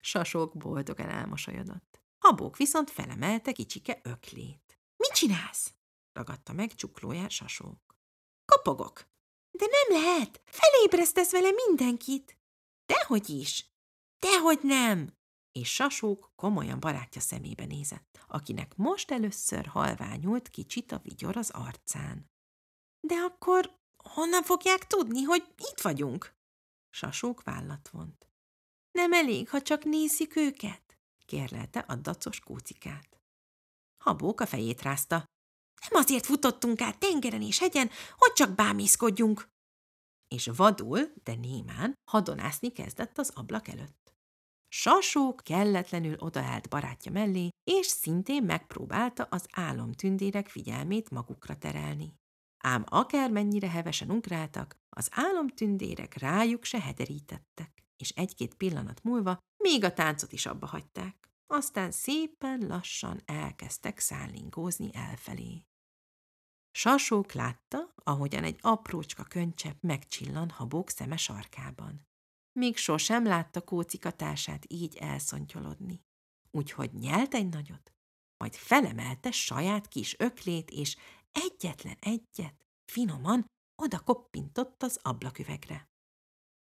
[0.00, 2.00] Sasok boldogan elmosolyodott.
[2.18, 5.74] Habók viszont felemelte kicsike öklét.– Mit csinálsz?–
[6.18, 7.96] ragadta meg csuklóját Sasók.–
[8.52, 9.08] Kopogok.–
[9.60, 10.40] De nem lehet!
[10.44, 12.38] Felébresztesz vele mindenkit!–
[12.92, 13.70] Dehogy is!–
[14.26, 15.16] Dehogy nem!
[15.56, 22.30] És Sasók komolyan barátja szemébe nézett, akinek most először halványult kicsit a vigyor az arcán.
[23.00, 26.34] De akkor honnan fogják tudni, hogy itt vagyunk?
[26.90, 28.30] Sasók vállat vont.
[28.90, 30.98] Nem elég, ha csak nézik őket?
[31.26, 33.20] kérlelte a dacos kócikát.
[34.04, 35.24] Habók a fejét rázta.
[35.90, 39.48] Nem azért futottunk át tengeren és hegyen, hogy csak bámészkodjunk.
[40.28, 44.05] És vadul, de némán hadonászni kezdett az ablak előtt.
[44.68, 52.14] Sasók kelletlenül odaállt barátja mellé, és szintén megpróbálta az álomtündérek figyelmét magukra terelni.
[52.64, 59.92] Ám akármennyire hevesen ugráltak, az álomtündérek rájuk se hederítettek, és egy-két pillanat múlva még a
[59.92, 61.30] táncot is abba hagyták.
[61.46, 65.62] Aztán szépen lassan elkezdtek szállingózni elfelé.
[66.70, 72.06] Sasók látta, ahogyan egy aprócska köncsepp megcsillan habók szeme sarkában.
[72.58, 74.12] Még sosem látta kócika
[74.68, 76.00] így elszontyolodni.
[76.50, 77.92] Úgyhogy nyelt egy nagyot,
[78.36, 80.96] majd felemelte saját kis öklét, és
[81.32, 83.46] egyetlen egyet, finoman
[83.82, 85.88] oda koppintott az ablaküvegre.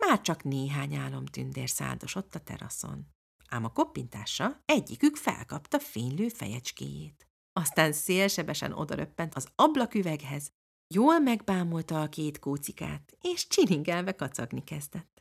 [0.06, 3.06] Már csak néhány álomtündér száldosott a teraszon,
[3.48, 7.26] ám a koppintása egyikük felkapta fénylő fejecskéjét.
[7.52, 10.50] Aztán szélsebesen odaröppent az ablaküveghez,
[10.94, 15.13] jól megbámulta a két kócikát, és csilingelve kacagni kezdett.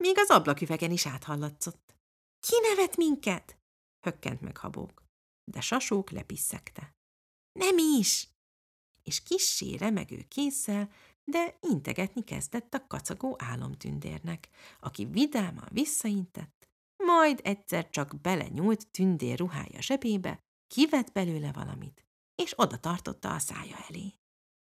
[0.00, 1.94] Még az ablaküvegen is áthallatszott.
[2.40, 3.58] Ki nevet minket?
[4.00, 5.04] Hökkent meg habók,
[5.44, 6.94] de sasók lepisszegte.
[7.52, 8.28] Nem is!
[9.02, 10.90] És kissé remegő kézzel,
[11.24, 14.48] de integetni kezdett a kacagó álomtündérnek,
[14.80, 22.78] aki vidáman visszaintett, majd egyszer csak belenyúlt tündér ruhája zsebébe, kivett belőle valamit, és oda
[22.78, 24.14] tartotta a szája elé.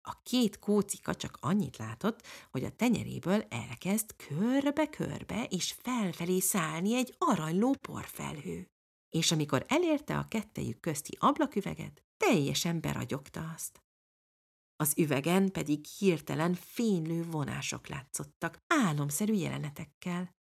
[0.08, 7.14] A két kócika csak annyit látott, hogy a tenyeréből elkezd körbe-körbe és felfelé szállni egy
[7.18, 8.70] aranyló porfelhő.
[9.08, 13.82] És amikor elérte a kettejük közti ablaküveget, teljesen beragyogta azt.
[14.76, 20.34] Az üvegen pedig hirtelen fénylő vonások látszottak, álomszerű jelenetekkel.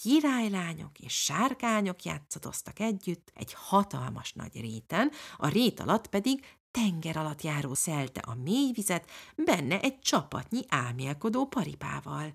[0.00, 7.42] Királylányok és sárkányok játszadoztak együtt egy hatalmas nagy réten, a rét alatt pedig tenger alatt
[7.42, 12.34] járó szelte a mély vizet, benne egy csapatnyi álmélkodó paripával.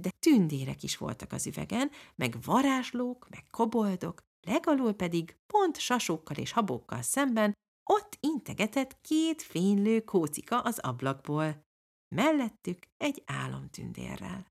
[0.00, 6.52] De tündérek is voltak az üvegen, meg varázslók, meg koboldok, legalul pedig pont sasókkal és
[6.52, 7.52] habókkal szemben
[7.90, 11.64] ott integetett két fénylő kócika az ablakból,
[12.14, 14.46] mellettük egy álomtündérrel.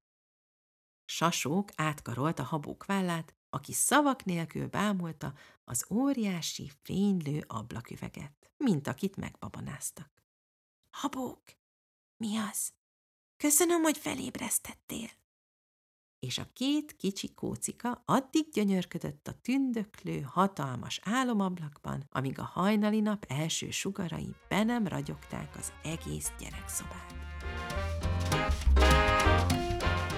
[1.05, 9.15] Sasók átkarolt a habók vállát, aki szavak nélkül bámulta az óriási, fénylő ablaküveget mint akit
[9.15, 10.23] megbabonáztak.
[10.89, 11.43] Habók,
[12.17, 12.73] mi az?
[13.37, 15.09] Köszönöm, hogy felébresztettél.
[16.19, 23.25] És a két kicsi kócika addig gyönyörködött a tündöklő, hatalmas álomablakban, amíg a hajnali nap
[23.27, 27.15] első sugarai be nem ragyogták az egész gyerekszobát.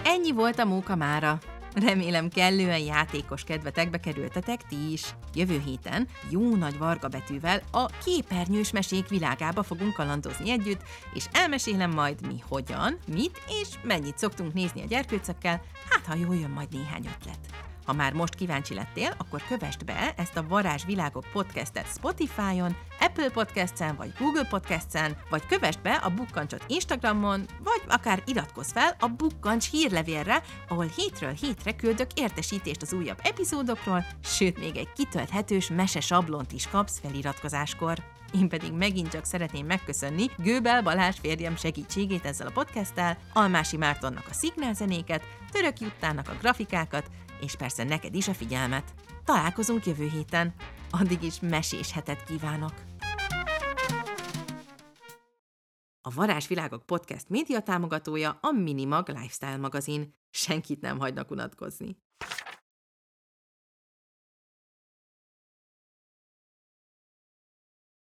[0.03, 1.39] Ennyi volt a móka mára.
[1.85, 5.03] Remélem kellően játékos kedvetekbe kerültetek ti is.
[5.33, 10.81] Jövő héten jó nagy varga betűvel a képernyős mesék világába fogunk kalandozni együtt,
[11.13, 16.35] és elmesélem majd mi hogyan, mit és mennyit szoktunk nézni a gyerkőcökkel, hát ha jól
[16.35, 17.66] jön majd néhány ötlet.
[17.87, 23.29] Ha már most kíváncsi lettél, akkor kövest be ezt a Varázs Világok podcastet Spotify-on, Apple
[23.29, 29.07] Podcast-en vagy Google Podcast-en, vagy kövest be a Bukkancsot Instagramon, vagy akár iratkozz fel a
[29.07, 35.99] Bukkancs hírlevélre, ahol hétről hétre küldök értesítést az újabb epizódokról, sőt még egy kitölthetős mese
[35.99, 37.97] sablont is kapsz feliratkozáskor.
[38.33, 44.25] Én pedig megint csak szeretném megköszönni Gőbel Balázs férjem segítségét ezzel a podcasttel, Almási Mártonnak
[44.29, 47.09] a szignálzenéket, Török Juttának a grafikákat,
[47.41, 48.93] és persze neked is a figyelmet.
[49.25, 50.53] Találkozunk jövő héten.
[50.91, 52.73] Addig is mesés hetet kívánok!
[56.01, 60.15] A Varázsvilágok podcast média támogatója a Minimag Lifestyle magazin.
[60.29, 61.97] Senkit nem hagynak unatkozni.